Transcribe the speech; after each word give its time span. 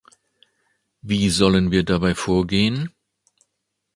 Wie 1.03 1.29
sollen 1.29 1.69
wir 1.69 1.83
dabei 1.85 2.15
vorgehen? 2.15 2.89